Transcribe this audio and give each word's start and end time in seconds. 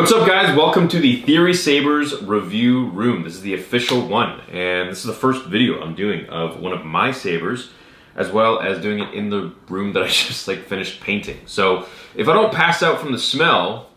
What's 0.00 0.12
up 0.12 0.26
guys? 0.26 0.56
Welcome 0.56 0.88
to 0.88 0.98
the 0.98 1.20
Theory 1.20 1.52
Sabers 1.52 2.22
review 2.22 2.88
room. 2.88 3.22
This 3.22 3.34
is 3.34 3.42
the 3.42 3.52
official 3.52 4.08
one 4.08 4.40
and 4.50 4.88
this 4.88 5.00
is 5.00 5.04
the 5.04 5.12
first 5.12 5.44
video 5.44 5.78
I'm 5.82 5.94
doing 5.94 6.26
of 6.30 6.58
one 6.58 6.72
of 6.72 6.86
my 6.86 7.12
sabers 7.12 7.68
as 8.16 8.30
well 8.30 8.60
as 8.60 8.80
doing 8.80 9.00
it 9.00 9.12
in 9.12 9.28
the 9.28 9.52
room 9.68 9.92
that 9.92 10.02
I 10.02 10.06
just 10.08 10.48
like 10.48 10.64
finished 10.64 11.02
painting. 11.02 11.40
So 11.44 11.86
if 12.14 12.28
I 12.28 12.32
don't 12.32 12.50
pass 12.50 12.82
out 12.82 12.98
from 12.98 13.12
the 13.12 13.18
smell, 13.18 13.89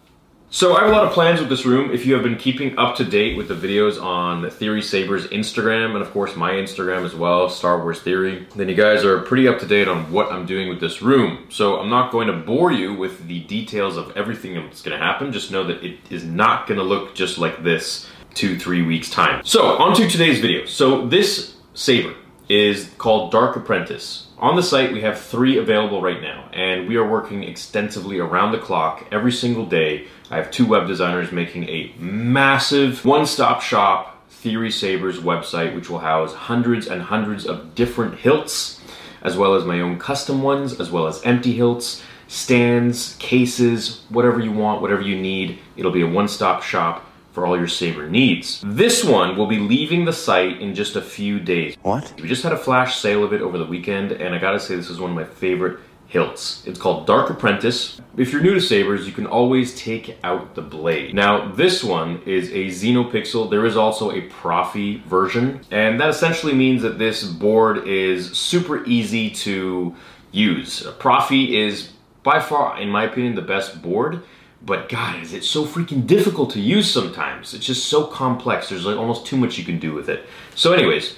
so 0.54 0.76
I 0.76 0.82
have 0.82 0.90
a 0.90 0.94
lot 0.94 1.04
of 1.04 1.14
plans 1.14 1.40
with 1.40 1.50
this 1.50 1.66
room. 1.66 1.92
If 1.92 2.06
you 2.06 2.14
have 2.14 2.22
been 2.22 2.36
keeping 2.36 2.78
up 2.78 2.96
to 2.98 3.04
date 3.04 3.36
with 3.36 3.48
the 3.48 3.56
videos 3.56 4.00
on 4.00 4.48
Theory 4.52 4.84
Saber's 4.84 5.26
Instagram 5.30 5.96
and 5.96 6.04
of 6.04 6.12
course 6.12 6.36
my 6.36 6.52
Instagram 6.52 7.06
as 7.06 7.16
well, 7.16 7.50
Star 7.50 7.80
Wars 7.80 8.00
Theory, 8.02 8.46
then 8.56 8.70
you 8.70 8.76
guys 8.76 9.04
are 9.04 9.22
pretty 9.22 9.48
up 9.48 9.58
to 9.62 9.66
date 9.66 9.88
on 9.88 10.12
what 10.12 10.32
I'm 10.32 10.46
doing 10.46 10.70
with 10.70 10.80
this 10.80 11.02
room. 11.02 11.48
So 11.50 11.80
I'm 11.80 11.90
not 11.90 12.12
going 12.12 12.28
to 12.28 12.34
bore 12.34 12.72
you 12.72 12.94
with 12.94 13.28
the 13.28 13.40
details 13.46 13.98
of 13.98 14.16
everything 14.16 14.54
that's 14.54 14.84
gonna 14.84 15.00
happen. 15.00 15.32
Just 15.32 15.50
know 15.50 15.64
that 15.64 15.84
it 15.84 15.98
is 16.12 16.24
not 16.24 16.68
gonna 16.68 16.84
look 16.84 17.16
just 17.16 17.40
like 17.40 17.64
this 17.64 18.08
two, 18.36 18.56
three 18.60 18.84
weeks 18.84 19.10
time. 19.10 19.44
So 19.44 19.78
on 19.78 19.96
to 19.96 20.08
today's 20.08 20.40
video. 20.40 20.68
So 20.68 21.08
this 21.08 21.56
saber 21.74 22.14
is 22.48 22.92
called 23.00 23.32
Dark 23.32 23.56
Apprentice. 23.56 24.28
On 24.44 24.58
the 24.58 24.62
site, 24.62 24.92
we 24.92 25.00
have 25.00 25.22
three 25.22 25.58
available 25.58 26.02
right 26.02 26.22
now, 26.22 26.50
and 26.52 26.86
we 26.86 26.98
are 26.98 27.10
working 27.10 27.46
extensively 27.46 28.20
around 28.20 28.52
the 28.52 28.58
clock 28.58 29.08
every 29.10 29.32
single 29.32 29.66
day. 29.66 30.08
I 30.30 30.36
have 30.36 30.52
two 30.52 30.66
web 30.66 30.86
designers 30.86 31.32
making 31.32 31.70
a 31.70 31.94
massive 31.98 33.06
one-stop 33.06 33.62
shop 33.62 34.22
Theory 34.30 34.70
Sabers 34.70 35.20
website, 35.20 35.74
which 35.74 35.90
will 35.90 36.00
house 36.00 36.34
hundreds 36.34 36.88
and 36.88 37.04
hundreds 37.04 37.46
of 37.46 37.74
different 37.74 38.20
hilts, 38.20 38.82
as 39.22 39.38
well 39.38 39.56
as 39.56 39.64
my 39.64 39.80
own 39.80 39.98
custom 39.98 40.42
ones, 40.42 40.78
as 40.78 40.92
well 40.92 41.08
as 41.08 41.24
empty 41.24 41.54
hilts, 41.54 42.04
stands, 42.28 43.16
cases, 43.20 44.04
whatever 44.10 44.42
you 44.42 44.52
want, 44.52 44.82
whatever 44.82 45.04
you 45.04 45.18
need. 45.18 45.58
It'll 45.78 45.90
be 45.90 46.02
a 46.02 46.06
one-stop 46.06 46.64
shop 46.64 47.10
for 47.34 47.46
all 47.46 47.58
your 47.58 47.68
Saber 47.68 48.08
needs. 48.08 48.64
This 48.66 49.04
one 49.04 49.36
will 49.36 49.48
be 49.48 49.60
leaving 49.60 50.06
the 50.06 50.14
site 50.14 50.62
in 50.62 50.74
just 50.76 50.96
a 50.96 51.02
few 51.02 51.40
days. 51.40 51.76
What? 51.82 52.14
We 52.22 52.28
just 52.28 52.44
had 52.44 52.54
a 52.54 52.58
flash 52.58 53.00
sale 53.00 53.24
of 53.24 53.34
it 53.34 53.42
over 53.42 53.58
the 53.58 53.66
weekend, 53.66 54.12
and 54.14 54.34
I 54.34 54.38
gotta 54.38 54.60
say 54.60 54.76
this 54.76 54.90
is 54.90 55.00
one 55.00 55.10
of 55.10 55.16
my 55.16 55.26
favorite 55.26 55.80
hilts. 56.08 56.62
It's 56.68 56.80
called 56.80 57.08
Dark 57.08 57.32
Apprentice. 57.32 58.00
If 58.18 58.32
you're 58.32 58.44
new 58.44 58.54
to 58.54 58.62
sabers, 58.62 59.08
you 59.08 59.14
can 59.14 59.26
always 59.26 59.76
take 59.76 60.16
out 60.24 60.54
the 60.54 60.62
blade. 60.62 61.16
Now, 61.16 61.52
this 61.52 61.84
one 61.84 62.22
is 62.28 62.50
a 62.52 62.68
Xenopixel. 62.68 63.50
There 63.50 63.66
is 63.66 63.76
also 63.76 64.12
a 64.12 64.30
Proffie 64.30 65.04
version, 65.06 65.62
and 65.72 66.00
that 66.00 66.10
essentially 66.10 66.54
means 66.54 66.84
that 66.84 67.00
this 67.00 67.24
board 67.24 67.88
is 67.88 68.38
super 68.38 68.86
easy 68.86 69.32
to 69.32 69.96
use. 70.32 70.84
Proffie 71.00 71.56
is 71.56 71.94
by 72.22 72.40
far, 72.40 72.80
in 72.80 72.90
my 72.90 73.06
opinion, 73.06 73.34
the 73.34 73.42
best 73.42 73.82
board 73.82 74.22
but 74.66 74.88
God, 74.88 75.22
is 75.22 75.34
it 75.34 75.44
so 75.44 75.66
freaking 75.66 76.08
difficult 76.08 76.52
to 76.52 76.60
use 76.60 76.90
sometimes. 76.90 77.54
It's 77.54 77.66
just 77.66 77.88
so 77.88 78.06
complex. 78.06 78.70
There's 78.70 78.86
like 78.86 78.98
almost 78.98 79.26
too 79.26 79.36
much 79.36 79.58
you 79.58 79.66
can 79.66 79.78
do 79.78 79.94
with 79.94 80.08
it. 80.08 80.26
So 80.56 80.72
anyways, 80.72 81.18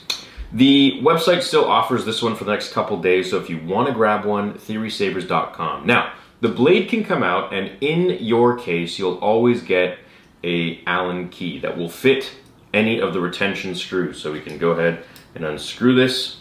the 0.52 1.00
website 1.04 1.44
still 1.44 1.66
offers 1.66 2.06
this 2.06 2.22
one 2.22 2.36
for 2.36 2.44
the 2.44 2.52
next 2.52 2.74
couple 2.74 3.00
days. 3.00 3.30
So 3.30 3.38
if 3.38 3.50
you 3.50 3.60
want 3.60 3.88
to 3.88 3.94
grab 3.94 4.26
one, 4.26 4.56
theorysabers.com. 4.56 5.86
Now, 5.86 6.14
the 6.42 6.50
blade 6.50 6.90
can 6.90 7.04
come 7.04 7.22
out 7.22 7.54
and 7.54 7.72
in 7.82 8.18
your 8.24 8.58
case, 8.58 8.98
you'll 8.98 9.20
always 9.20 9.62
get 9.62 10.00
a 10.44 10.84
Allen 10.86 11.30
key 11.30 11.60
that 11.60 11.78
will 11.78 11.90
fit 11.90 12.32
any 12.74 13.00
of 13.00 13.14
the 13.14 13.22
retention 13.22 13.76
screws. 13.76 14.20
So 14.20 14.32
we 14.32 14.42
can 14.42 14.58
go 14.58 14.72
ahead 14.72 15.04
and 15.36 15.46
unscrew 15.46 15.96
this 15.96 16.38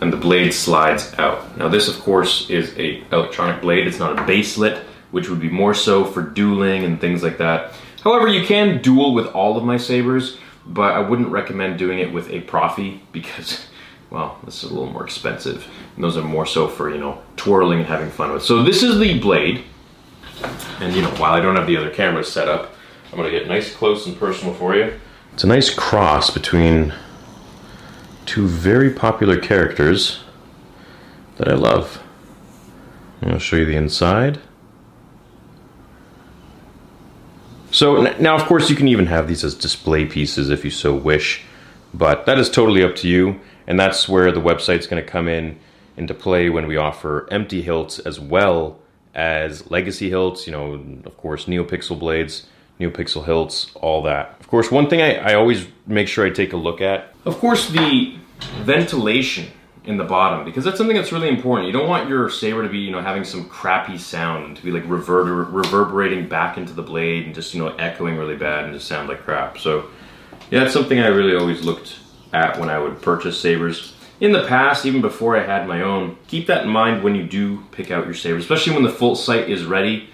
and 0.00 0.10
the 0.10 0.16
blade 0.16 0.54
slides 0.54 1.14
out. 1.18 1.56
Now 1.58 1.68
this 1.68 1.88
of 1.88 2.00
course 2.00 2.48
is 2.48 2.74
a 2.78 3.02
electronic 3.12 3.60
blade. 3.60 3.86
It's 3.86 3.98
not 3.98 4.18
a 4.18 4.22
baselit 4.22 4.82
which 5.10 5.28
would 5.28 5.40
be 5.40 5.50
more 5.50 5.74
so 5.74 6.04
for 6.04 6.22
dueling 6.22 6.84
and 6.84 7.00
things 7.00 7.22
like 7.22 7.38
that. 7.38 7.72
However, 8.02 8.28
you 8.28 8.46
can 8.46 8.80
duel 8.80 9.14
with 9.14 9.26
all 9.28 9.56
of 9.56 9.64
my 9.64 9.76
sabers, 9.76 10.38
but 10.66 10.94
I 10.94 11.00
wouldn't 11.00 11.28
recommend 11.28 11.78
doing 11.78 11.98
it 11.98 12.12
with 12.12 12.30
a 12.30 12.40
Proffie 12.42 13.00
because, 13.12 13.66
well, 14.10 14.38
this 14.44 14.62
is 14.62 14.70
a 14.70 14.74
little 14.74 14.92
more 14.92 15.04
expensive. 15.04 15.66
And 15.94 16.04
those 16.04 16.16
are 16.16 16.22
more 16.22 16.46
so 16.46 16.68
for, 16.68 16.90
you 16.90 16.98
know, 16.98 17.20
twirling 17.36 17.80
and 17.80 17.88
having 17.88 18.10
fun 18.10 18.32
with. 18.32 18.42
So 18.42 18.62
this 18.62 18.82
is 18.82 18.98
the 18.98 19.18
blade. 19.18 19.64
And, 20.80 20.94
you 20.94 21.02
know, 21.02 21.10
while 21.10 21.34
I 21.34 21.40
don't 21.40 21.56
have 21.56 21.66
the 21.66 21.76
other 21.76 21.90
cameras 21.90 22.32
set 22.32 22.48
up, 22.48 22.74
I'm 23.10 23.18
gonna 23.18 23.30
get 23.30 23.48
nice 23.48 23.74
close 23.74 24.06
and 24.06 24.18
personal 24.18 24.54
for 24.54 24.74
you. 24.74 24.98
It's 25.34 25.44
a 25.44 25.48
nice 25.48 25.72
cross 25.72 26.30
between 26.30 26.94
two 28.24 28.46
very 28.46 28.90
popular 28.90 29.38
characters 29.38 30.20
that 31.36 31.48
I 31.48 31.54
love. 31.54 32.02
Gonna 33.20 33.38
show 33.38 33.56
you 33.56 33.66
the 33.66 33.76
inside. 33.76 34.40
So 37.70 38.02
now, 38.18 38.34
of 38.34 38.44
course, 38.44 38.68
you 38.68 38.76
can 38.76 38.88
even 38.88 39.06
have 39.06 39.28
these 39.28 39.44
as 39.44 39.54
display 39.54 40.04
pieces 40.04 40.50
if 40.50 40.64
you 40.64 40.70
so 40.70 40.94
wish, 40.94 41.42
but 41.94 42.26
that 42.26 42.38
is 42.38 42.50
totally 42.50 42.82
up 42.82 42.96
to 42.96 43.08
you. 43.08 43.40
And 43.66 43.78
that's 43.78 44.08
where 44.08 44.32
the 44.32 44.40
website's 44.40 44.86
going 44.86 45.02
to 45.02 45.08
come 45.08 45.28
in 45.28 45.58
into 45.96 46.14
play 46.14 46.50
when 46.50 46.66
we 46.66 46.76
offer 46.76 47.28
empty 47.30 47.62
hilts 47.62 47.98
as 48.00 48.18
well 48.18 48.78
as 49.14 49.70
legacy 49.70 50.10
hilts. 50.10 50.46
You 50.46 50.52
know, 50.52 51.02
of 51.04 51.16
course, 51.16 51.44
NeoPixel 51.44 51.98
blades, 51.98 52.46
NeoPixel 52.80 53.24
hilts, 53.24 53.70
all 53.76 54.02
that. 54.02 54.36
Of 54.40 54.48
course, 54.48 54.70
one 54.70 54.88
thing 54.88 55.02
I, 55.02 55.32
I 55.32 55.34
always 55.34 55.66
make 55.86 56.08
sure 56.08 56.26
I 56.26 56.30
take 56.30 56.52
a 56.52 56.56
look 56.56 56.80
at, 56.80 57.14
of 57.24 57.38
course, 57.38 57.68
the 57.70 58.16
ventilation 58.62 59.46
in 59.84 59.96
the 59.96 60.04
bottom 60.04 60.44
because 60.44 60.64
that's 60.64 60.76
something 60.76 60.96
that's 60.96 61.12
really 61.12 61.28
important. 61.28 61.66
You 61.66 61.72
don't 61.72 61.88
want 61.88 62.08
your 62.08 62.28
saber 62.28 62.62
to 62.62 62.68
be, 62.68 62.78
you 62.78 62.90
know, 62.90 63.00
having 63.00 63.24
some 63.24 63.48
crappy 63.48 63.96
sound 63.96 64.56
to 64.56 64.62
be 64.62 64.70
like 64.70 64.84
reverber 64.84 65.50
reverberating 65.50 66.28
back 66.28 66.58
into 66.58 66.72
the 66.72 66.82
blade 66.82 67.26
and 67.26 67.34
just, 67.34 67.54
you 67.54 67.62
know, 67.62 67.74
echoing 67.76 68.16
really 68.16 68.36
bad 68.36 68.64
and 68.64 68.74
just 68.74 68.86
sound 68.86 69.08
like 69.08 69.22
crap. 69.22 69.58
So 69.58 69.88
yeah, 70.50 70.60
that's 70.60 70.72
something 70.72 70.98
I 70.98 71.06
really 71.06 71.34
always 71.34 71.64
looked 71.64 71.98
at 72.32 72.58
when 72.58 72.68
I 72.68 72.78
would 72.78 73.00
purchase 73.00 73.40
sabers. 73.40 73.94
In 74.20 74.32
the 74.32 74.46
past, 74.46 74.84
even 74.84 75.00
before 75.00 75.36
I 75.38 75.46
had 75.46 75.66
my 75.66 75.80
own, 75.80 76.18
keep 76.28 76.46
that 76.48 76.64
in 76.64 76.68
mind 76.68 77.02
when 77.02 77.14
you 77.14 77.22
do 77.22 77.64
pick 77.72 77.90
out 77.90 78.04
your 78.04 78.14
saber, 78.14 78.36
especially 78.36 78.74
when 78.74 78.82
the 78.82 78.90
full 78.90 79.16
site 79.16 79.48
is 79.48 79.64
ready. 79.64 80.10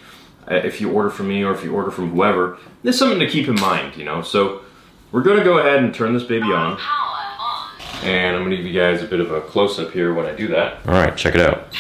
Uh, 0.49 0.55
if 0.55 0.81
you 0.81 0.93
order 0.93 1.11
from 1.11 1.27
me 1.27 1.43
or 1.43 1.53
if 1.53 1.65
you 1.65 1.75
order 1.75 1.91
from 1.91 2.11
whoever, 2.11 2.57
there's 2.85 2.97
something 2.97 3.19
to 3.19 3.27
keep 3.27 3.49
in 3.49 3.57
mind, 3.57 3.97
you 3.97 4.05
know. 4.05 4.23
So 4.23 4.61
we're 5.11 5.23
gonna 5.23 5.43
go 5.43 5.59
ahead 5.59 5.83
and 5.83 5.93
turn 5.93 6.15
this 6.15 6.23
baby 6.23 6.53
on. 6.53 6.79
And 8.03 8.37
I'm 8.37 8.43
gonna 8.43 8.57
give 8.57 8.67
you 8.67 8.79
guys 8.79 9.03
a 9.03 9.07
bit 9.07 9.21
of 9.21 9.33
a 9.33 9.41
close-up 9.41 9.91
here 9.91 10.15
when 10.15 10.27
I 10.27 10.35
do 10.35 10.49
that. 10.49 10.87
All 10.87 10.95
right, 10.95 11.17
check 11.17 11.35
it 11.35 11.41
out. 11.41 11.73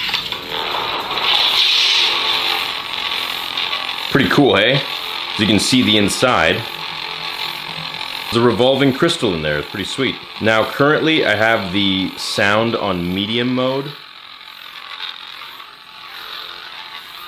Pretty 4.10 4.30
cool, 4.30 4.56
hey? 4.56 4.80
As 5.34 5.38
you 5.38 5.46
can 5.46 5.58
see 5.58 5.82
the 5.82 5.98
inside. 5.98 6.56
There's 8.32 8.42
a 8.42 8.46
revolving 8.46 8.92
crystal 8.92 9.34
in 9.34 9.42
there, 9.42 9.58
it's 9.58 9.68
pretty 9.68 9.84
sweet. 9.84 10.16
Now 10.40 10.64
currently 10.64 11.24
I 11.24 11.36
have 11.36 11.72
the 11.72 12.10
sound 12.16 12.74
on 12.74 13.14
medium 13.14 13.54
mode. 13.54 13.92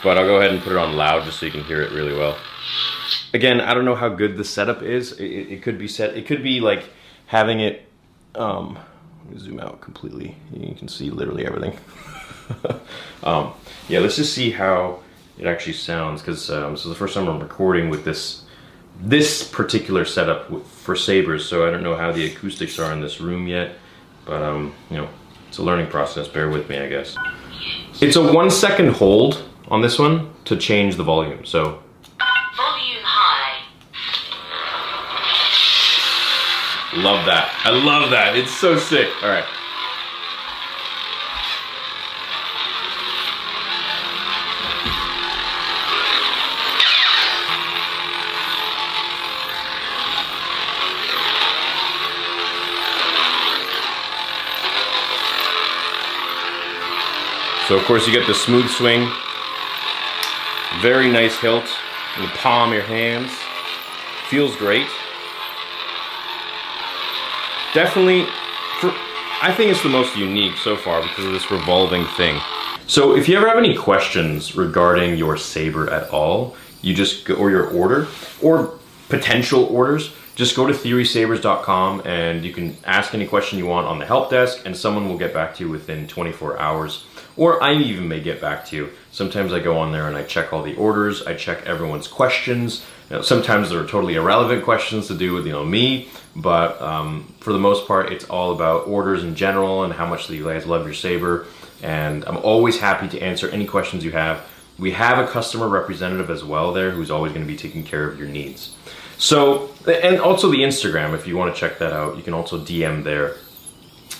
But 0.03 0.17
I'll 0.17 0.27
go 0.27 0.39
ahead 0.39 0.53
and 0.53 0.63
put 0.63 0.73
it 0.73 0.79
on 0.79 0.97
loud 0.97 1.25
just 1.25 1.41
so 1.41 1.47
you 1.47 1.53
can 1.53 1.65
hear 1.65 1.83
it 1.83 1.93
really 1.93 2.15
well. 2.15 2.39
Again, 3.35 3.61
I 3.61 3.75
don't 3.75 3.85
know 3.85 3.95
how 3.95 4.09
good 4.09 4.37
the 4.37 4.45
setup 4.45 4.83
is. 4.83 5.13
It, 5.13 5.25
it 5.25 5.63
could 5.63 5.79
be 5.79 5.89
set, 5.89 6.17
it 6.17 6.27
could 6.27 6.43
be 6.43 6.61
like 6.61 6.89
having 7.27 7.61
it 7.61 7.88
um, 8.39 8.79
zoom 9.37 9.61
out 9.61 9.81
completely. 9.81 10.37
You 10.53 10.75
can 10.75 10.89
see 10.89 11.11
literally 11.11 11.47
everything. 11.47 11.77
um, 13.23 13.53
yeah, 13.89 13.99
let's 13.99 14.17
just 14.17 14.33
see 14.33 14.51
how 14.51 15.01
it 15.39 15.47
actually 15.47 15.75
sounds 15.75 16.21
because 16.21 16.51
um, 16.51 16.73
this 16.73 16.85
is 16.85 16.89
the 16.89 16.95
first 16.95 17.15
time 17.15 17.29
I'm 17.29 17.41
recording 17.41 17.91
with 17.91 18.05
this 18.05 18.45
this 19.01 19.49
particular 19.49 20.05
setup 20.05 20.67
for 20.67 20.97
sabers. 20.97 21.47
So 21.47 21.67
I 21.67 21.71
don't 21.71 21.83
know 21.83 21.97
how 21.97 22.11
the 22.11 22.27
acoustics 22.27 22.79
are 22.79 22.93
in 22.93 23.01
this 23.01 23.21
room 23.21 23.47
yet, 23.47 23.77
but 24.25 24.43
um, 24.43 24.75
you 24.91 24.97
know, 24.97 25.09
it's 25.49 25.59
a 25.59 25.63
learning 25.63 25.87
process. 25.89 26.27
Bear 26.27 26.49
with 26.49 26.69
me, 26.69 26.79
I 26.79 26.89
guess. 26.89 27.17
It's 28.01 28.17
a 28.17 28.33
one 28.33 28.51
second 28.51 28.91
hold 28.91 29.45
on 29.69 29.83
this 29.83 29.99
one 29.99 30.33
to 30.47 30.57
change 30.57 30.97
the 30.97 31.05
volume. 31.05 31.45
So 31.45 31.83
Love 36.99 37.27
that. 37.27 37.55
I 37.63 37.71
love 37.71 38.11
that. 38.11 38.37
It's 38.37 38.51
so 38.51 38.77
sick. 38.77 39.09
All 39.23 39.29
right. 39.29 39.45
So 57.69 57.77
of 57.79 57.85
course 57.85 58.09
you 58.09 58.13
get 58.13 58.27
the 58.27 58.35
smooth 58.35 58.69
swing, 58.71 59.09
very 60.83 61.09
nice 61.09 61.39
hilt 61.39 61.69
in 62.17 62.23
the 62.23 62.29
palm 62.39 62.71
of 62.71 62.75
your 62.75 62.83
hands. 62.83 63.31
Feels 64.29 64.57
great 64.57 64.89
definitely, 67.79 68.25
for, 68.81 68.93
I 69.41 69.55
think 69.57 69.71
it's 69.71 69.85
the 69.85 69.89
most 69.89 70.17
unique 70.17 70.57
so 70.57 70.77
far 70.77 71.01
because 71.01 71.27
of 71.27 71.33
this 71.33 71.49
revolving 71.49 72.05
thing. 72.17 72.41
So 72.89 73.15
if 73.15 73.29
you 73.29 73.37
ever 73.37 73.47
have 73.47 73.57
any 73.57 73.77
questions 73.77 74.57
regarding 74.57 75.17
your 75.17 75.37
saber 75.37 75.89
at 75.89 76.11
all, 76.11 76.57
you 76.83 76.93
just 76.93 77.25
go, 77.25 77.35
or 77.35 77.51
your 77.51 77.71
order, 77.71 78.09
or 78.43 78.77
potential 79.09 79.67
orders, 79.67 80.13
just 80.35 80.57
go 80.57 80.67
to 80.67 80.73
theorysabers.com 80.73 82.03
and 82.05 82.45
you 82.45 82.53
can 82.53 82.77
ask 82.85 83.15
any 83.15 83.29
question 83.29 83.61
you 83.61 83.67
want 83.67 83.87
on 83.87 84.01
the 84.01 84.07
help 84.07 84.31
desk 84.31 84.63
and 84.67 84.77
someone 84.77 85.09
will 85.09 85.19
get 85.19 85.33
back 85.33 85.55
to 85.55 85.65
you 85.65 85.71
within 85.71 86.09
24 86.09 86.59
hours. 86.59 87.05
Or 87.37 87.63
I 87.63 87.75
even 87.75 88.09
may 88.09 88.19
get 88.19 88.41
back 88.41 88.67
to 88.67 88.77
you. 88.77 88.91
Sometimes 89.13 89.53
I 89.53 89.61
go 89.61 89.79
on 89.79 89.93
there 89.93 90.09
and 90.09 90.17
I 90.17 90.25
check 90.25 90.53
all 90.53 90.65
the 90.65 90.75
orders, 90.75 91.25
I 91.29 91.35
check 91.35 91.65
everyone's 91.65 92.09
questions. 92.09 92.85
You 93.11 93.17
know, 93.17 93.23
sometimes 93.23 93.71
there 93.71 93.81
are 93.81 93.87
totally 93.87 94.17
irrelevant 94.17 94.65
questions 94.65 95.07
to 95.09 95.15
do 95.15 95.33
with 95.33 95.47
you 95.47 95.53
know 95.53 95.65
me, 95.65 96.09
but 96.37 96.81
um, 96.83 97.33
for 97.41 97.53
the 97.53 97.59
most 97.59 97.87
part, 97.87 98.13
it's 98.13 98.27
all 98.27 98.53
about 98.53 98.87
orders 98.87 99.25
in 99.25 99.35
general 99.35 99.85
and 99.85 99.93
how 99.95 100.07
much 100.07 100.29
you 100.29 100.45
guys 100.45 100.67
love 100.67 100.85
your 100.85 100.95
Saber. 100.95 101.47
And 101.83 102.25
I'm 102.27 102.37
always 102.39 102.79
happy 102.79 103.09
to 103.09 103.21
answer 103.21 103.49
any 103.49 103.67
questions 103.67 104.05
you 104.05 104.11
have. 104.13 104.47
We 104.79 104.91
have 104.93 105.19
a 105.19 105.27
customer 105.27 105.69
representative 105.69 106.31
as 106.31 106.45
well 106.45 106.73
there 106.73 106.91
who's 106.91 107.11
always 107.11 107.33
going 107.33 107.47
to 107.47 107.51
be 107.51 107.57
taking 107.57 107.83
care 107.83 108.09
of 108.09 108.19
your 108.19 108.29
needs. 108.29 108.77
So, 109.17 109.71
and 109.87 110.21
also 110.21 110.51
the 110.51 110.59
Instagram, 110.59 111.15
if 111.15 111.27
you 111.27 111.37
want 111.37 111.53
to 111.53 111.59
check 111.59 111.79
that 111.79 111.93
out, 111.93 112.17
you 112.17 112.23
can 112.23 112.35
also 112.35 112.59
DM 112.59 113.05
there. 113.05 113.37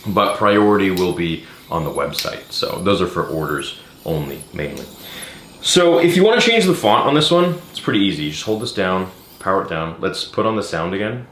But 0.07 0.37
priority 0.39 0.91
will 0.91 1.13
be 1.13 1.45
on 1.71 1.85
the 1.85 1.91
website. 1.91 2.51
So 2.51 2.81
those 2.83 3.03
are 3.03 3.07
for 3.07 3.27
orders 3.27 3.79
only, 4.05 4.43
mainly. 4.53 4.87
So 5.69 5.99
if 5.99 6.17
you 6.17 6.25
want 6.25 6.41
to 6.41 6.51
change 6.51 6.65
the 6.65 6.73
font 6.73 7.07
on 7.07 7.13
this 7.13 7.31
one, 7.31 7.61
it's 7.69 7.79
pretty 7.79 7.99
easy. 8.01 8.23
You 8.23 8.31
just 8.31 8.45
hold 8.45 8.63
this 8.63 8.73
down, 8.73 9.11
power 9.39 9.65
it 9.65 9.69
down. 9.69 10.01
Let's 10.01 10.25
put 10.25 10.47
on 10.47 10.57
the 10.57 10.63
sound 10.63 10.95
again. 10.95 11.27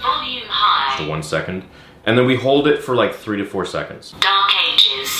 Volume 0.00 0.44
high. 0.46 0.96
For 0.96 1.10
one 1.10 1.24
second. 1.24 1.64
And 2.06 2.16
then 2.16 2.24
we 2.24 2.36
hold 2.36 2.68
it 2.68 2.84
for 2.84 2.94
like 2.94 3.16
three 3.16 3.36
to 3.38 3.44
four 3.44 3.64
seconds. 3.64 4.14
Dark 4.20 4.52
Ages. 4.70 5.10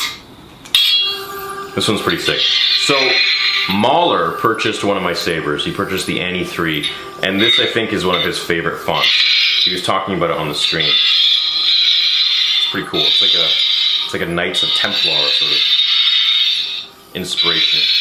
This 1.75 1.88
one's 1.88 2.00
pretty 2.00 2.23
sick. 2.23 2.38
So 2.82 2.94
Mahler 3.70 4.38
purchased 4.38 4.85
one 4.85 4.96
of 4.96 5.02
my 5.02 5.14
sabers. 5.14 5.64
He 5.64 5.73
purchased 5.73 6.06
the 6.06 6.20
Annie 6.20 6.44
3, 6.44 6.88
and 7.25 7.40
this 7.40 7.58
I 7.58 7.67
think 7.67 7.93
is 7.93 8.06
one 8.06 8.14
of 8.14 8.23
his 8.23 8.38
favorite 8.38 8.79
fonts. 8.79 9.11
He 9.64 9.73
was 9.73 9.82
talking 9.82 10.17
about 10.17 10.31
it 10.31 10.37
on 10.37 10.46
the 10.46 10.55
stream. 10.55 10.88
It's 10.88 12.70
pretty 12.70 12.87
cool. 12.87 13.00
It's 13.00 13.20
like 13.20 13.35
a 13.35 13.46
it's 14.05 14.12
like 14.12 14.23
a 14.23 14.26
Knights 14.26 14.62
of 14.62 14.69
Templar 14.76 15.29
sort 15.32 15.50
of 15.50 17.17
inspiration. 17.17 17.98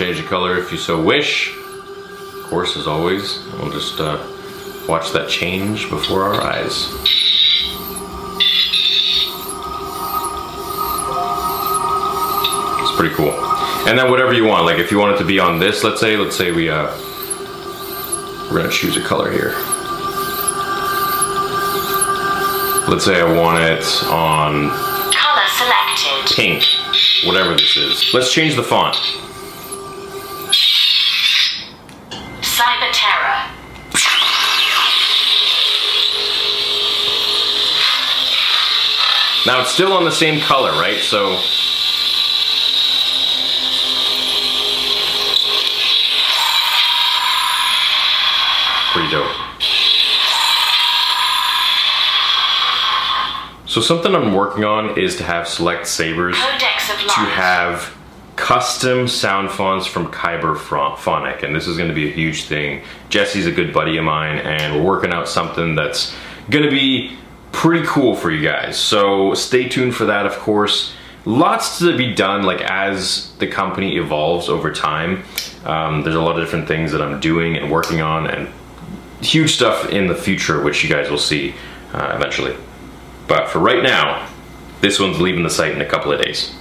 Change. 0.00 0.18
And 0.18 0.18
you 0.18 0.22
can 0.22 0.22
change 0.22 0.22
the 0.22 0.28
color 0.28 0.58
if 0.58 0.72
you 0.72 0.78
so 0.78 1.02
wish. 1.02 1.56
Of 1.56 2.50
course, 2.50 2.76
as 2.76 2.86
always, 2.86 3.44
we'll 3.58 3.70
just 3.70 4.00
uh, 4.00 4.18
watch 4.88 5.12
that 5.12 5.28
change 5.28 5.88
before 5.90 6.24
our 6.24 6.40
eyes. 6.40 6.88
It's 12.80 12.96
pretty 12.96 13.14
cool. 13.14 13.32
And 13.88 13.98
then 13.98 14.10
whatever 14.10 14.32
you 14.32 14.44
want, 14.44 14.66
like 14.66 14.78
if 14.78 14.90
you 14.90 14.98
want 14.98 15.14
it 15.14 15.18
to 15.18 15.24
be 15.24 15.38
on 15.38 15.58
this, 15.58 15.84
let's 15.84 16.00
say, 16.00 16.16
let's 16.16 16.36
say 16.36 16.52
we, 16.52 16.68
uh, 16.68 16.90
we're 18.50 18.58
gonna 18.58 18.70
choose 18.70 18.96
a 18.96 19.02
color 19.02 19.30
here. 19.30 19.52
Let's 22.88 23.04
say 23.04 23.20
I 23.20 23.24
want 23.24 23.62
it 23.62 23.84
on 24.10 24.70
Color 25.12 25.46
selected. 25.46 26.34
pink, 26.34 26.64
whatever 27.24 27.52
this 27.52 27.76
is. 27.76 28.10
Let's 28.12 28.32
change 28.32 28.56
the 28.56 28.64
font. 28.64 28.96
Now 39.46 39.62
it's 39.62 39.70
still 39.70 39.92
on 39.92 40.04
the 40.04 40.10
same 40.12 40.40
color, 40.40 40.72
right? 40.72 41.00
So 41.00 41.38
pretty 48.92 49.10
dope. 49.10 49.30
So 53.66 53.80
something 53.80 54.14
I'm 54.14 54.34
working 54.34 54.64
on 54.64 54.98
is 54.98 55.16
to 55.16 55.22
have 55.24 55.46
select 55.46 55.86
sabers 55.86 56.34
to 57.14 57.20
have 57.30 57.96
custom 58.34 59.06
sound 59.06 59.50
fonts 59.50 59.86
from 59.86 60.08
Kyber 60.10 60.58
Phon- 60.58 60.96
Phonic, 60.98 61.44
and 61.44 61.54
this 61.54 61.68
is 61.68 61.76
going 61.76 61.88
to 61.88 61.94
be 61.94 62.08
a 62.08 62.12
huge 62.12 62.44
thing. 62.44 62.82
Jesse's 63.10 63.46
a 63.46 63.52
good 63.52 63.72
buddy 63.72 63.96
of 63.96 64.04
mine, 64.04 64.38
and 64.38 64.74
we're 64.74 64.82
working 64.84 65.12
out 65.12 65.28
something 65.28 65.76
that's 65.76 66.12
going 66.50 66.64
to 66.64 66.70
be 66.70 67.16
pretty 67.60 67.86
cool 67.86 68.16
for 68.16 68.30
you 68.30 68.42
guys. 68.42 68.78
So 68.78 69.34
stay 69.34 69.68
tuned 69.68 69.94
for 69.94 70.06
that, 70.06 70.24
of 70.24 70.32
course. 70.38 70.94
Lots 71.26 71.78
to 71.80 71.94
be 71.94 72.14
done, 72.14 72.42
like 72.42 72.62
as 72.62 73.32
the 73.38 73.46
company 73.46 73.98
evolves 73.98 74.48
over 74.48 74.72
time. 74.72 75.24
Um, 75.66 76.02
there's 76.02 76.14
a 76.14 76.22
lot 76.22 76.38
of 76.38 76.42
different 76.42 76.66
things 76.66 76.90
that 76.92 77.02
I'm 77.02 77.20
doing 77.20 77.58
and 77.58 77.70
working 77.70 78.00
on, 78.00 78.28
and 78.28 78.48
huge 79.20 79.50
stuff 79.50 79.90
in 79.90 80.06
the 80.06 80.14
future, 80.14 80.62
which 80.62 80.82
you 80.82 80.88
guys 80.88 81.10
will 81.10 81.18
see 81.18 81.54
uh, 81.92 82.12
eventually. 82.16 82.56
But 83.28 83.50
for 83.50 83.58
right 83.58 83.82
now, 83.82 84.26
this 84.80 84.98
one's 84.98 85.20
leaving 85.20 85.42
the 85.42 85.50
site 85.50 85.72
in 85.72 85.82
a 85.82 85.86
couple 85.86 86.12
of 86.12 86.22
days. 86.22 86.56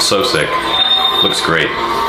So 0.00 0.22
sick. 0.22 0.48
Looks 1.24 1.44
great. 1.44 2.03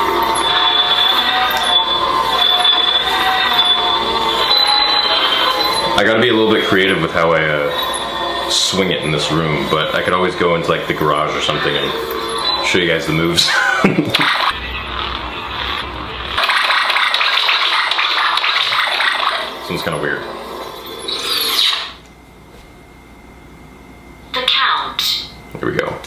I 5.97 6.03
gotta 6.03 6.19
be 6.21 6.27
a 6.27 6.33
little 6.33 6.53
bit 6.53 6.65
creative 6.67 7.01
with 7.01 7.11
how 7.11 7.31
I 7.31 7.41
uh, 7.41 8.49
swing 8.49 8.91
it 8.91 9.01
in 9.01 9.13
this 9.13 9.31
room, 9.31 9.65
but 9.71 9.95
I 9.95 10.03
could 10.03 10.11
always 10.11 10.35
go 10.35 10.55
into 10.55 10.67
like 10.67 10.87
the 10.87 10.93
garage 10.93 11.33
or 11.33 11.39
something 11.41 11.73
and 11.73 12.67
show 12.67 12.79
you 12.79 12.87
guys 12.87 13.07
the 13.07 13.13
moves. 13.13 13.45
this 19.61 19.69
one's 19.69 19.83
kind 19.83 19.95
of 19.95 20.01
weird. 20.01 20.21
The 24.33 24.45
Count. 24.45 25.31
Here 25.59 25.71
we 25.71 25.77
go. 25.77 25.97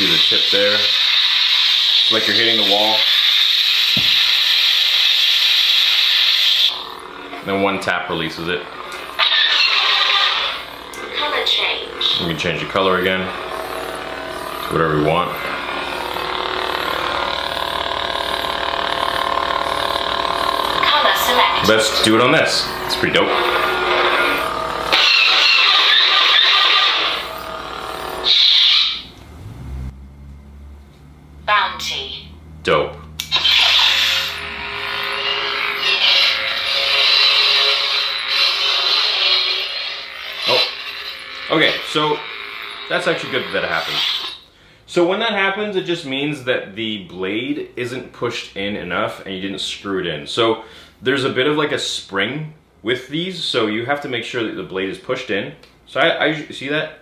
See 0.00 0.06
the 0.06 0.16
tip 0.30 0.50
there? 0.50 0.76
It's 0.76 2.10
like 2.10 2.26
you're 2.26 2.34
hitting 2.34 2.56
the 2.56 2.72
wall. 2.72 2.96
Then 7.44 7.62
one 7.62 7.80
tap 7.80 8.08
releases 8.20 8.48
it. 8.48 8.62
Color 11.16 11.46
change. 11.46 12.20
You 12.20 12.26
can 12.26 12.36
change 12.36 12.60
the 12.60 12.66
color 12.66 12.98
again 12.98 13.20
to 13.20 14.72
whatever 14.74 14.98
you 14.98 15.06
want. 15.06 15.30
Color 20.84 21.14
selected. 21.16 21.68
Let's 21.68 22.04
do 22.04 22.14
it 22.14 22.20
on 22.20 22.30
this. 22.30 22.68
It's 22.84 22.96
pretty 22.96 23.14
dope. 23.14 23.30
Bounty. 31.46 32.28
Dope. 32.64 32.96
Oh. 40.52 41.56
Okay, 41.56 41.74
so 41.90 42.16
that's 42.88 43.06
actually 43.06 43.32
good 43.32 43.52
that 43.52 43.64
it 43.64 43.68
happened. 43.68 43.96
So 44.86 45.06
when 45.06 45.20
that 45.20 45.32
happens, 45.32 45.76
it 45.76 45.84
just 45.84 46.04
means 46.04 46.44
that 46.44 46.74
the 46.74 47.04
blade 47.04 47.70
isn't 47.76 48.12
pushed 48.12 48.56
in 48.56 48.74
enough 48.74 49.24
and 49.24 49.34
you 49.34 49.40
didn't 49.40 49.60
screw 49.60 50.00
it 50.00 50.06
in. 50.06 50.26
So 50.26 50.64
there's 51.00 51.24
a 51.24 51.30
bit 51.30 51.46
of 51.46 51.56
like 51.56 51.70
a 51.70 51.78
spring 51.78 52.54
with 52.82 53.08
these, 53.08 53.42
so 53.42 53.66
you 53.66 53.86
have 53.86 54.00
to 54.02 54.08
make 54.08 54.24
sure 54.24 54.42
that 54.42 54.54
the 54.54 54.62
blade 54.62 54.88
is 54.88 54.98
pushed 54.98 55.30
in. 55.30 55.54
So 55.86 56.00
I, 56.00 56.24
I 56.24 56.42
see 56.50 56.68
that? 56.68 56.98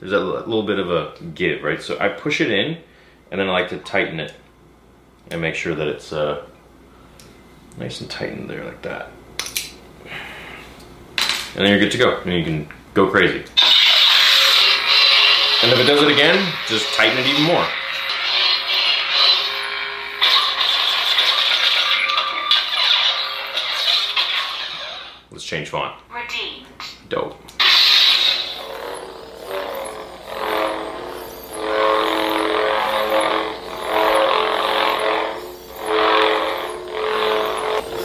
There's 0.00 0.12
a 0.12 0.20
little 0.20 0.64
bit 0.64 0.78
of 0.78 0.90
a 0.90 1.14
give, 1.34 1.62
right? 1.62 1.80
So 1.80 1.98
I 1.98 2.08
push 2.08 2.40
it 2.40 2.50
in 2.50 2.78
and 3.30 3.40
then 3.40 3.48
I 3.48 3.52
like 3.52 3.68
to 3.70 3.78
tighten 3.78 4.20
it 4.20 4.34
and 5.30 5.40
make 5.40 5.54
sure 5.54 5.74
that 5.74 5.88
it's 5.88 6.12
uh, 6.12 6.44
nice 7.78 8.00
and 8.00 8.10
tight 8.10 8.32
in 8.32 8.46
there 8.46 8.64
like 8.64 8.82
that. 8.82 9.08
and 11.54 11.64
then 11.64 11.68
you're 11.68 11.78
good 11.78 11.92
to 11.92 11.98
go. 11.98 12.18
And 12.18 12.32
you 12.34 12.44
can 12.44 12.68
go 12.94 13.08
crazy. 13.08 13.44
And 15.62 15.70
if 15.70 15.78
it 15.78 15.84
does 15.84 16.02
it 16.02 16.10
again, 16.10 16.52
just 16.66 16.92
tighten 16.94 17.18
it 17.18 17.26
even 17.26 17.44
more. 17.44 17.64
Let's 25.30 25.44
change 25.44 25.68
font. 25.68 25.94
Redeemed. 26.12 26.66
Dope. 27.08 27.38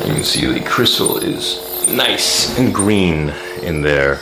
You 0.06 0.14
can 0.14 0.24
see 0.24 0.46
the 0.46 0.64
crystal 0.64 1.18
is 1.18 1.88
nice 1.90 2.56
and 2.60 2.72
green 2.72 3.30
in 3.64 3.82
there. 3.82 4.22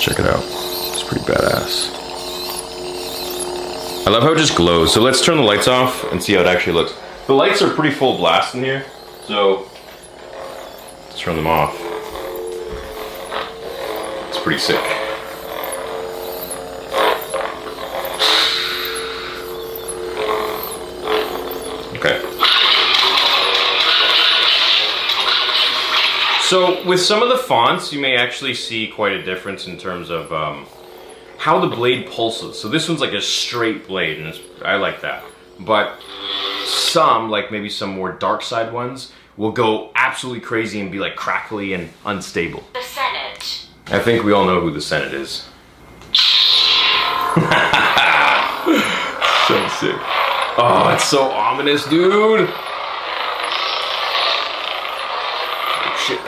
Check 0.00 0.18
it 0.18 0.26
out. 0.26 0.61
Pretty 1.12 1.26
badass. 1.30 1.90
I 4.06 4.10
love 4.10 4.22
how 4.22 4.32
it 4.32 4.38
just 4.38 4.56
glows. 4.56 4.94
So 4.94 5.02
let's 5.02 5.22
turn 5.22 5.36
the 5.36 5.42
lights 5.42 5.68
off 5.68 6.10
and 6.10 6.22
see 6.22 6.32
how 6.32 6.40
it 6.40 6.46
actually 6.46 6.72
looks. 6.72 6.94
The 7.26 7.34
lights 7.34 7.60
are 7.60 7.68
pretty 7.68 7.94
full 7.94 8.16
blast 8.16 8.54
in 8.54 8.62
here, 8.64 8.86
so 9.26 9.68
let's 11.04 11.20
turn 11.20 11.36
them 11.36 11.46
off. 11.46 11.76
It's 14.30 14.38
pretty 14.38 14.58
sick. 14.58 14.80
Okay. 21.98 22.22
So 26.44 26.82
with 26.86 27.00
some 27.00 27.22
of 27.22 27.28
the 27.28 27.36
fonts, 27.36 27.92
you 27.92 28.00
may 28.00 28.16
actually 28.16 28.54
see 28.54 28.88
quite 28.88 29.12
a 29.12 29.22
difference 29.22 29.66
in 29.66 29.76
terms 29.76 30.08
of 30.08 30.32
um, 30.32 30.66
how 31.42 31.58
the 31.58 31.66
blade 31.66 32.06
pulses. 32.06 32.56
So 32.56 32.68
this 32.68 32.88
one's 32.88 33.00
like 33.00 33.14
a 33.14 33.20
straight 33.20 33.88
blade, 33.88 34.20
and 34.20 34.28
it's, 34.28 34.38
I 34.64 34.76
like 34.76 35.00
that. 35.00 35.24
But 35.58 36.00
some, 36.64 37.30
like 37.30 37.50
maybe 37.50 37.68
some 37.68 37.90
more 37.90 38.12
dark 38.12 38.42
side 38.42 38.72
ones, 38.72 39.10
will 39.36 39.50
go 39.50 39.90
absolutely 39.96 40.40
crazy 40.40 40.80
and 40.80 40.92
be 40.92 41.00
like 41.00 41.16
crackly 41.16 41.72
and 41.72 41.90
unstable. 42.06 42.62
The 42.74 42.82
Senate. 42.82 43.66
I 43.88 43.98
think 43.98 44.22
we 44.24 44.30
all 44.30 44.44
know 44.44 44.60
who 44.60 44.70
the 44.70 44.80
Senate 44.80 45.12
is. 45.14 45.48
so 49.48 49.68
sick. 49.80 49.96
Oh, 50.58 50.92
it's 50.94 51.08
so 51.08 51.24
ominous, 51.24 51.84
dude. 51.88 52.12
Oh, 52.14 52.46
shit. 56.06 56.20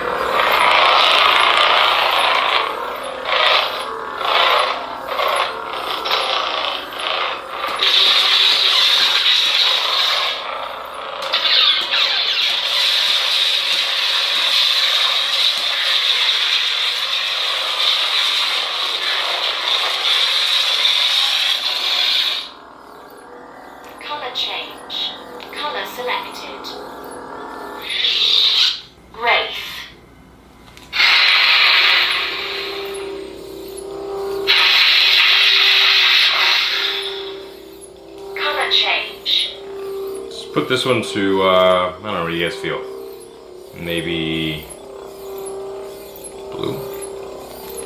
Color 24.05 24.24
change. 24.35 25.13
Color 25.55 25.87
selected. 25.87 26.67
Wraith. 29.17 29.63
Color 38.37 38.71
change. 38.73 39.55
Let's 40.25 40.45
put 40.47 40.69
this 40.69 40.85
one 40.85 41.03
to, 41.03 41.43
uh, 41.43 41.47
I 41.47 41.93
don't 41.93 42.03
know, 42.03 42.23
what 42.25 42.31
do 42.31 42.37
you 42.37 42.49
guys 42.49 42.57
feel? 42.57 42.83
Maybe 43.81 44.65
blue? 46.51 46.77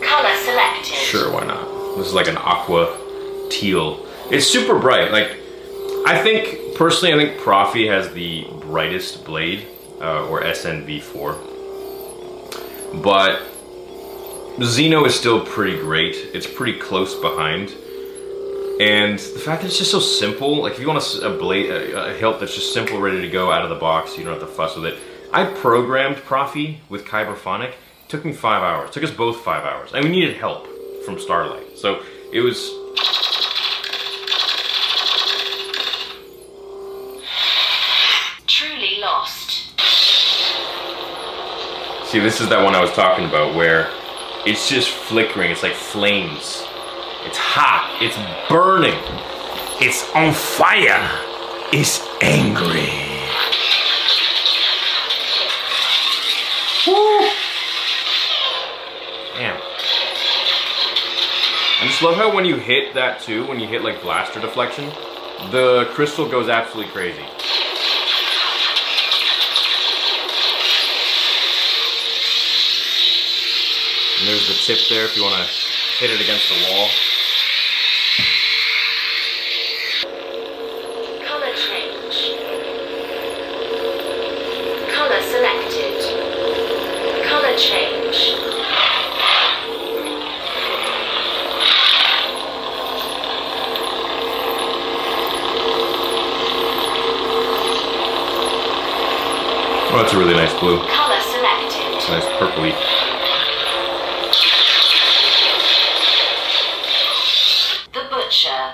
Color 0.03 0.35
selected. 0.37 0.95
Sure, 0.95 1.31
why 1.31 1.45
not? 1.45 1.97
This 1.99 2.07
is 2.07 2.15
like 2.15 2.29
an 2.29 2.39
aqua 2.39 2.97
teal. 3.51 4.07
It's 4.31 4.47
super 4.47 4.79
bright. 4.79 5.13
Like, 5.13 5.38
I 6.09 6.21
think, 6.23 6.75
personally, 6.75 7.13
I 7.13 7.19
think 7.19 7.39
Proffie 7.43 7.87
has 7.89 8.11
the 8.15 8.47
brightest 8.63 9.27
blade, 9.27 9.67
uh, 10.01 10.27
or 10.27 10.43
SNV4. 10.43 13.03
But 13.03 13.43
Xeno 14.57 15.07
is 15.07 15.15
still 15.15 15.45
pretty 15.45 15.77
great. 15.77 16.17
It's 16.33 16.47
pretty 16.47 16.79
close 16.79 17.15
behind. 17.15 17.75
And 18.81 19.19
the 19.19 19.39
fact 19.39 19.61
that 19.61 19.69
it's 19.69 19.77
just 19.77 19.91
so 19.91 20.01
simple, 20.01 20.63
like 20.63 20.73
if 20.73 20.81
you 20.81 20.89
want 20.89 21.05
a, 21.23 21.29
blade, 21.29 21.69
a, 21.69 22.07
a 22.07 22.15
hilt 22.15 22.41
that's 22.41 22.55
just 22.55 22.73
simple, 22.73 22.99
ready 22.99 23.21
to 23.21 23.29
go 23.29 23.53
out 23.53 23.63
of 23.63 23.69
the 23.69 23.77
box, 23.77 24.17
you 24.17 24.25
don't 24.25 24.33
have 24.33 24.41
to 24.41 24.49
fuss 24.49 24.77
with 24.77 24.87
it. 24.87 24.99
I 25.31 25.45
programmed 25.45 26.17
Proffie 26.17 26.79
with 26.89 27.05
Kyberphonic. 27.05 27.73
It 27.73 28.09
took 28.09 28.25
me 28.25 28.33
five 28.33 28.63
hours. 28.63 28.89
It 28.89 28.95
took 28.95 29.05
us 29.05 29.11
both 29.11 29.41
five 29.41 29.67
hours. 29.67 29.93
And 29.93 30.07
we 30.07 30.11
needed 30.11 30.39
help 30.39 30.69
from 31.05 31.19
Starlight. 31.19 31.77
So 31.77 32.03
it 32.33 32.41
was 32.41 32.78
See, 42.09 42.21
this 42.21 42.41
is 42.41 42.49
that 42.49 42.65
one 42.65 42.75
I 42.75 42.81
was 42.81 42.91
talking 42.93 43.27
about 43.27 43.55
where 43.55 43.93
it's 44.47 44.67
just 44.67 44.89
flickering. 44.89 45.51
It's 45.51 45.63
like 45.63 45.75
flames. 45.75 46.65
It's 47.27 47.37
hot. 47.37 47.99
It's 48.01 48.17
burning. 48.49 48.97
It's 49.79 50.11
on 50.15 50.33
fire. 50.33 51.05
It's 51.71 52.01
angry. 52.23 52.89
Woo! 56.87 57.29
Damn. 59.37 59.61
I 61.81 61.87
just 61.89 62.01
love 62.01 62.17
how 62.17 62.35
when 62.35 62.47
you 62.47 62.57
hit 62.57 62.95
that 62.95 63.21
too, 63.21 63.47
when 63.47 63.61
you 63.61 63.69
hit 63.69 63.83
like 63.83 64.01
blaster 64.01 64.41
deflection, 64.41 64.87
the 65.51 65.91
crystal 65.93 66.27
goes 66.27 66.49
absolutely 66.49 66.91
crazy. 66.91 67.27
There's 74.29 74.47
the 74.47 74.55
tip 74.55 74.79
there 74.91 75.07
if 75.07 75.17
you 75.17 75.23
want 75.23 75.35
to 75.37 75.45
hit 75.99 76.11
it 76.11 76.21
against 76.21 76.49
the 76.51 76.55
wall. 76.69 76.89
Color 81.25 81.55
change. 81.57 82.37
Color 84.93 85.23
selected. 85.23 85.99
Color 87.25 87.57
change. 87.57 88.35
Oh, 99.91 99.97
that's 99.97 100.13
a 100.13 100.19
really 100.19 100.35
nice 100.35 100.53
blue. 100.61 100.79
Color 100.87 101.21
selected. 101.23 101.89
Nice 102.11 102.27
purpley. 102.37 102.75
The 107.95 108.01
Butcher. 108.11 108.65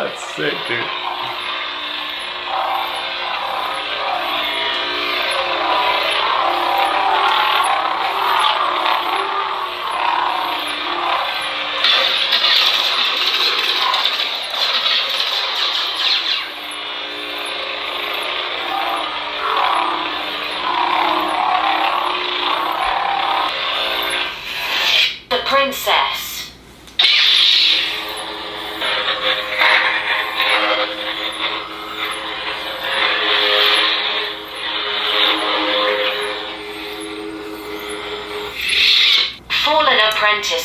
That's 0.00 0.29
sick, 0.40 0.54
dude. 0.68 0.99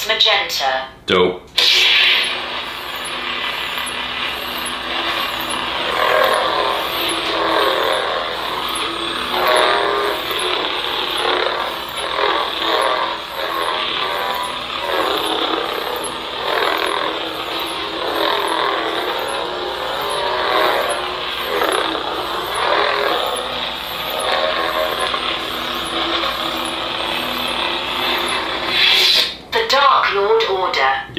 Magenta. 0.08 0.88
Dope. 1.06 1.45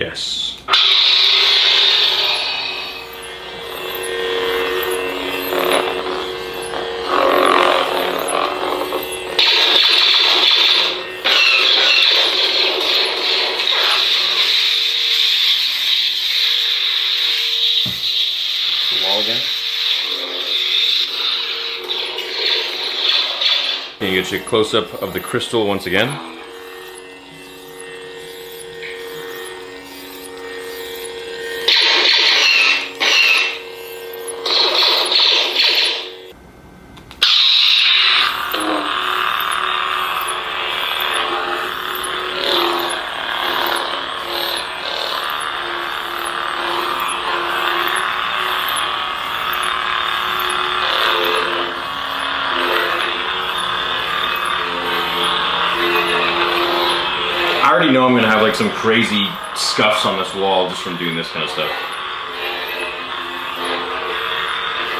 Yes. 0.06 0.56
Can 23.98 24.14
you 24.14 24.22
get 24.22 24.32
a 24.32 24.38
close 24.44 24.72
up 24.72 25.02
of 25.02 25.12
the 25.12 25.18
crystal 25.18 25.66
once 25.66 25.86
again? 25.86 26.35
Some 58.56 58.70
crazy 58.70 59.28
scuffs 59.54 60.06
on 60.06 60.18
this 60.18 60.34
wall 60.34 60.70
just 60.70 60.80
from 60.80 60.96
doing 60.96 61.14
this 61.14 61.28
kind 61.28 61.44
of 61.44 61.50
stuff. 61.50 61.70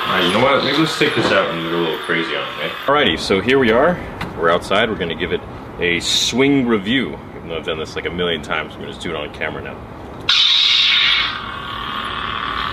Alright, 0.06 0.24
you 0.24 0.32
know 0.32 0.44
what? 0.44 0.62
Maybe 0.62 0.76
let's 0.76 0.98
take 0.98 1.14
this 1.14 1.32
out 1.32 1.50
and 1.50 1.70
go 1.70 1.76
a 1.76 1.80
little 1.80 1.98
crazy 2.00 2.36
on 2.36 2.42
it, 2.42 2.52
okay? 2.56 2.68
Alrighty, 2.84 3.18
so 3.18 3.40
here 3.40 3.58
we 3.58 3.70
are. 3.70 3.98
We're 4.38 4.50
outside. 4.50 4.90
We're 4.90 4.98
gonna 4.98 5.14
give 5.14 5.32
it 5.32 5.40
a 5.78 6.00
swing 6.00 6.66
review. 6.66 7.18
Even 7.36 7.48
though 7.48 7.56
I've 7.56 7.64
done 7.64 7.78
this 7.78 7.96
like 7.96 8.04
a 8.04 8.10
million 8.10 8.42
times, 8.42 8.74
I'm 8.74 8.80
gonna 8.80 8.92
just 8.92 9.02
do 9.02 9.08
it 9.08 9.16
on 9.16 9.32
camera 9.32 9.62
now. 9.62 9.74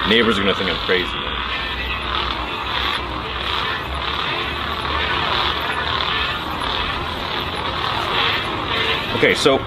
Neighbors 0.09 0.37
are 0.37 0.41
gonna 0.41 0.53
think 0.53 0.69
I'm 0.69 0.75
crazy. 0.85 1.05
Man. 1.05 1.39
Okay, 9.17 9.33
so 9.33 9.59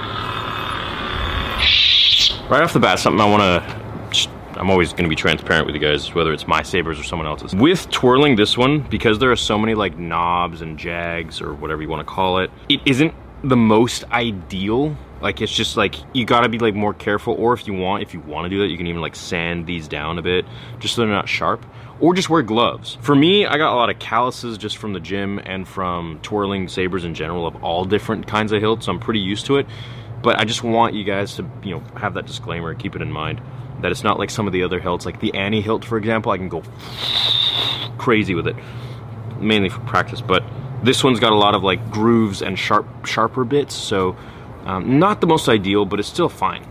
right 2.49 2.63
off 2.63 2.73
the 2.73 2.81
bat, 2.81 2.99
something 2.99 3.21
I 3.21 3.29
want 3.29 3.43
to. 3.43 3.87
I'm 4.59 4.71
always 4.71 4.93
to 4.95 5.09
be 5.09 5.15
transparent 5.15 5.67
with 5.67 5.75
you 5.75 5.81
guys, 5.81 6.15
whether 6.15 6.33
it's 6.33 6.47
my 6.47 6.63
sabers 6.63 6.99
or 6.99 7.03
someone 7.03 7.27
else's. 7.27 7.55
With 7.55 7.91
twirling 7.91 8.37
this 8.37 8.57
one, 8.57 8.81
because 8.81 9.19
there 9.19 9.31
are 9.31 9.37
so 9.37 9.59
many 9.59 9.75
like 9.75 9.99
knobs 9.99 10.63
and 10.63 10.79
jags 10.79 11.43
or 11.43 11.53
whatever 11.53 11.83
you 11.83 11.89
want 11.91 12.01
to 12.01 12.11
call 12.11 12.39
it, 12.39 12.51
it 12.71 12.81
isn't 12.87 13.13
the 13.43 13.57
most 13.57 14.05
ideal. 14.13 14.97
Like 15.21 15.43
it's 15.43 15.53
just 15.53 15.77
like 15.77 15.97
you 16.15 16.25
got 16.25 16.41
to 16.41 16.49
be 16.49 16.59
like 16.59 16.75
more 16.75 16.95
careful, 16.95 17.35
or 17.35 17.53
if 17.53 17.67
you 17.67 17.75
want, 17.75 18.03
if 18.03 18.15
you 18.15 18.21
want 18.21 18.47
to 18.47 18.49
do 18.49 18.61
that, 18.61 18.69
you 18.69 18.79
can 18.79 18.87
even 18.87 19.03
like 19.03 19.15
sand 19.15 19.67
these 19.67 19.89
down 19.89 20.19
a 20.19 20.23
bit, 20.23 20.47
just 20.79 20.95
so 20.95 21.03
they're 21.03 21.11
not 21.11 21.29
sharp 21.29 21.67
or 22.01 22.15
just 22.15 22.29
wear 22.29 22.43
gloves. 22.43 22.99
For 23.01 23.15
me, 23.15 23.47
I 23.47 23.57
got 23.57 23.73
a 23.73 23.77
lot 23.77 23.91
of 23.91 23.99
calluses 23.99 24.59
just 24.59 24.77
from 24.77 24.93
the 24.93 25.01
gym 25.01 25.39
and 25.45 25.67
from 25.67 26.19
twirling 26.23 26.69
sabers 26.69 27.05
in 27.05 27.15
general 27.15 27.47
of 27.47 27.63
all 27.65 27.85
different 27.85 28.27
kinds 28.27 28.53
of 28.53 28.61
hilts, 28.61 28.87
so 28.87 28.93
I'm 28.93 29.01
pretty 29.01 29.21
used 29.21 29.47
to 29.47 29.57
it. 29.57 29.67
But 30.27 30.41
I 30.41 30.45
just 30.45 30.65
want 30.65 30.95
you 30.95 31.05
guys 31.05 31.37
to, 31.37 31.49
you 31.63 31.77
know, 31.77 31.85
have 31.95 32.15
that 32.15 32.27
disclaimer, 32.27 32.75
keep 32.75 32.97
it 32.97 33.01
in 33.01 33.13
mind 33.13 33.41
that 33.81 33.93
it's 33.93 34.03
not 34.03 34.19
like 34.19 34.29
some 34.29 34.49
of 34.49 34.53
the 34.53 34.65
other 34.65 34.81
hilts, 34.81 35.07
like 35.07 35.21
the 35.21 35.33
Annie 35.35 35.61
hilt, 35.61 35.85
for 35.85 35.97
example. 35.97 36.33
I 36.33 36.37
can 36.37 36.49
go 36.49 36.65
crazy 37.99 38.35
with 38.35 38.49
it, 38.49 38.57
mainly 39.39 39.69
for 39.69 39.79
practice. 39.83 40.21
But 40.21 40.43
this 40.83 41.05
one's 41.05 41.21
got 41.21 41.31
a 41.31 41.37
lot 41.37 41.55
of 41.55 41.63
like 41.63 41.93
grooves 41.93 42.43
and 42.43 42.59
sharp, 42.59 43.07
sharper 43.07 43.45
bits, 43.45 43.77
so 43.77 44.17
um, 44.65 44.99
not 44.99 45.21
the 45.21 45.29
most 45.29 45.49
ideal, 45.49 45.85
but 45.85 46.01
it's 46.01 46.09
still 46.09 46.29
fine. 46.29 46.65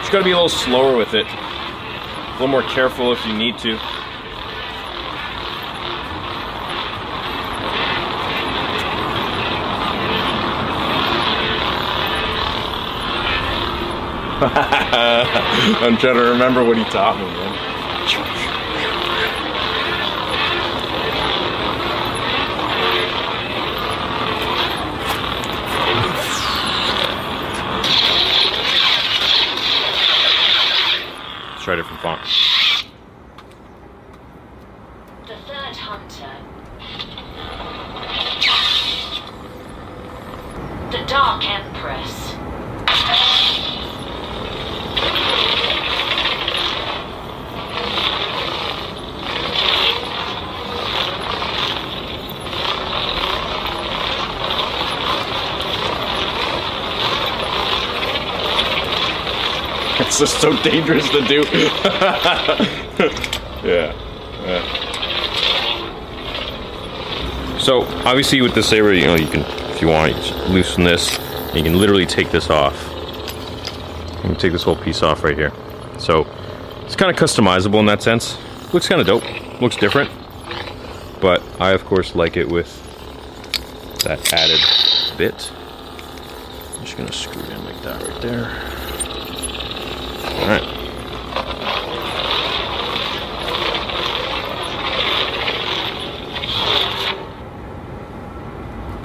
Just 0.00 0.10
gotta 0.10 0.24
be 0.24 0.30
a 0.30 0.36
little 0.36 0.48
slower 0.48 0.96
with 0.96 1.12
it. 1.12 1.26
A 1.26 2.32
little 2.32 2.48
more 2.48 2.62
careful 2.62 3.12
if 3.12 3.22
you 3.26 3.34
need 3.34 3.58
to. 3.58 3.78
I'm 14.38 15.96
trying 15.96 16.16
to 16.16 16.20
remember 16.20 16.62
what 16.62 16.76
he 16.76 16.84
taught 16.84 17.16
me, 17.16 17.24
man. 17.24 17.54
Try 31.62 31.76
different 31.76 32.02
font. 32.02 32.20
The 35.26 35.36
third 35.46 35.76
hunter. 35.78 36.36
The 40.90 41.06
Dark 41.06 41.42
Empress. 41.48 42.26
It's 59.98 60.18
just 60.18 60.40
so 60.40 60.60
dangerous 60.62 61.08
to 61.10 61.20
do. 61.26 61.42
yeah. 63.66 63.94
yeah. 64.42 64.62
So 67.58 67.82
obviously 68.04 68.42
with 68.42 68.54
the 68.54 68.62
saber, 68.62 68.92
you 68.92 69.06
know, 69.06 69.14
you 69.14 69.26
can, 69.26 69.40
if 69.70 69.80
you 69.80 69.88
want, 69.88 70.14
you 70.14 70.34
loosen 70.52 70.84
this. 70.84 71.18
You 71.54 71.62
can 71.62 71.78
literally 71.78 72.04
take 72.04 72.30
this 72.30 72.50
off. 72.50 72.74
You 74.16 74.22
can 74.22 74.36
take 74.36 74.52
this 74.52 74.62
whole 74.62 74.76
piece 74.76 75.02
off 75.02 75.24
right 75.24 75.36
here. 75.36 75.52
So 75.98 76.26
it's 76.84 76.94
kind 76.94 77.10
of 77.10 77.16
customizable 77.16 77.80
in 77.80 77.86
that 77.86 78.02
sense. 78.02 78.36
Looks 78.74 78.88
kind 78.88 79.00
of 79.00 79.06
dope. 79.06 79.24
Looks 79.62 79.76
different. 79.76 80.10
But 81.20 81.42
I 81.58 81.70
of 81.70 81.84
course 81.86 82.14
like 82.14 82.36
it 82.36 82.48
with 82.48 82.70
that 84.04 84.32
added 84.32 84.60
bit. 85.16 85.50
I'm 86.76 86.84
just 86.84 86.96
gonna 86.96 87.12
screw 87.12 87.42
it 87.42 87.48
in 87.48 87.64
like 87.64 87.82
that 87.82 88.02
right 88.06 88.22
there. 88.22 88.75
All 90.28 90.48
right. 90.48 90.62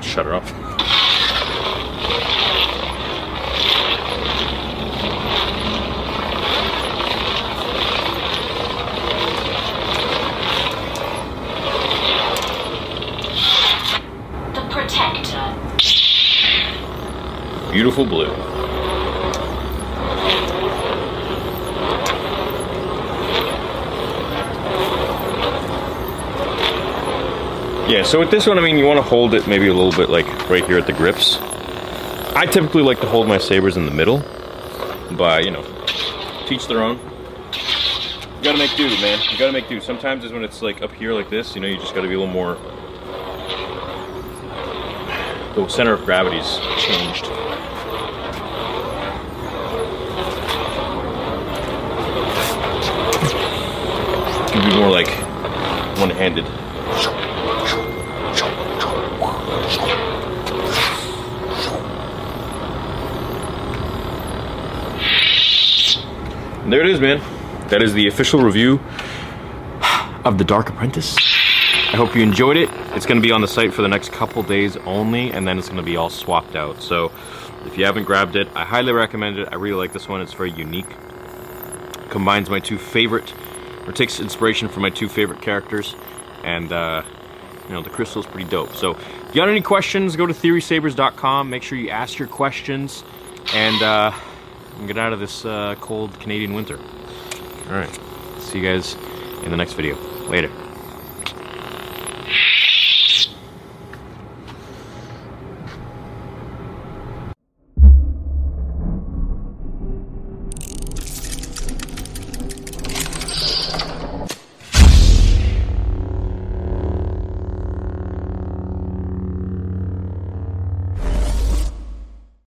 Shut 0.03 0.25
her 0.25 0.33
off. 0.33 0.51
The 14.53 14.61
Protector. 14.69 15.55
Beautiful 17.71 18.05
blue. 18.05 18.50
Yeah, 27.91 28.03
so 28.03 28.19
with 28.19 28.31
this 28.31 28.47
one, 28.47 28.57
I 28.57 28.61
mean, 28.61 28.77
you 28.77 28.85
want 28.85 28.99
to 28.99 29.03
hold 29.03 29.33
it 29.33 29.47
maybe 29.47 29.67
a 29.67 29.73
little 29.73 29.91
bit 29.91 30.09
like 30.09 30.25
right 30.49 30.63
here 30.63 30.77
at 30.77 30.87
the 30.87 30.93
grips. 30.93 31.37
I 32.33 32.45
typically 32.45 32.83
like 32.83 33.01
to 33.01 33.05
hold 33.05 33.27
my 33.27 33.37
sabers 33.37 33.75
in 33.75 33.85
the 33.85 33.91
middle, 33.91 34.19
but 35.17 35.43
you 35.43 35.51
know, 35.51 35.61
teach 36.47 36.67
their 36.67 36.81
own. 36.81 36.97
You 38.37 38.43
gotta 38.43 38.57
make 38.57 38.77
do, 38.77 38.87
man. 38.87 39.19
You 39.29 39.37
gotta 39.37 39.51
make 39.51 39.67
do. 39.67 39.81
Sometimes 39.81 40.23
is 40.23 40.31
when 40.31 40.41
it's 40.41 40.61
like 40.61 40.81
up 40.81 40.93
here 40.93 41.11
like 41.11 41.29
this, 41.29 41.53
you 41.53 41.59
know, 41.59 41.67
you 41.67 41.75
just 41.79 41.93
gotta 41.93 42.07
be 42.07 42.13
a 42.13 42.17
little 42.17 42.33
more. 42.33 42.55
The 45.55 45.67
center 45.67 45.91
of 45.91 46.05
gravity's 46.05 46.59
changed. 46.79 47.25
It'd 54.47 54.63
be 54.63 54.79
more 54.79 54.89
like 54.89 55.09
one-handed. 55.99 56.60
And 66.71 66.79
there 66.79 66.87
it 66.87 66.89
is, 66.89 67.01
man. 67.01 67.19
That 67.67 67.83
is 67.83 67.93
the 67.93 68.07
official 68.07 68.39
review 68.39 68.79
of 70.23 70.37
The 70.37 70.45
Dark 70.45 70.69
Apprentice. 70.69 71.17
I 71.17 71.97
hope 71.97 72.15
you 72.15 72.21
enjoyed 72.23 72.55
it. 72.55 72.69
It's 72.95 73.05
going 73.05 73.21
to 73.21 73.21
be 73.21 73.33
on 73.33 73.41
the 73.41 73.47
site 73.49 73.73
for 73.73 73.81
the 73.81 73.89
next 73.89 74.13
couple 74.13 74.41
days 74.41 74.77
only, 74.77 75.33
and 75.33 75.45
then 75.45 75.59
it's 75.59 75.67
going 75.67 75.81
to 75.81 75.83
be 75.83 75.97
all 75.97 76.09
swapped 76.09 76.55
out. 76.55 76.81
So 76.81 77.11
If 77.65 77.77
you 77.77 77.83
haven't 77.83 78.05
grabbed 78.05 78.37
it, 78.37 78.47
I 78.55 78.63
highly 78.63 78.93
recommend 78.93 79.37
it. 79.37 79.49
I 79.51 79.55
really 79.55 79.75
like 79.75 79.91
this 79.91 80.07
one. 80.07 80.21
It's 80.21 80.31
very 80.31 80.51
unique. 80.51 80.87
Combines 82.09 82.49
my 82.49 82.61
two 82.61 82.77
favorite, 82.77 83.33
or 83.85 83.91
takes 83.91 84.21
inspiration 84.21 84.69
from 84.69 84.83
my 84.83 84.91
two 84.91 85.09
favorite 85.09 85.41
characters, 85.41 85.93
and 86.45 86.71
uh, 86.71 87.03
you 87.67 87.73
know 87.73 87.81
the 87.81 87.89
crystal's 87.89 88.27
pretty 88.27 88.49
dope. 88.49 88.73
So, 88.77 88.91
if 88.91 89.27
you 89.27 89.41
got 89.41 89.49
any 89.49 89.59
questions, 89.59 90.15
go 90.15 90.25
to 90.25 90.33
theorysabers.com. 90.33 91.49
Make 91.49 91.63
sure 91.63 91.77
you 91.77 91.89
ask 91.89 92.17
your 92.17 92.29
questions, 92.29 93.03
and 93.53 93.83
uh, 93.83 94.13
get 94.87 94.97
out 94.97 95.13
of 95.13 95.19
this 95.19 95.45
uh, 95.45 95.75
cold 95.79 96.19
Canadian 96.19 96.53
winter. 96.53 96.77
All 97.67 97.75
right, 97.75 97.99
see 98.39 98.59
you 98.59 98.65
guys 98.65 98.95
in 99.43 99.51
the 99.51 99.57
next 99.57 99.73
video. 99.73 99.95
Later. 100.27 100.60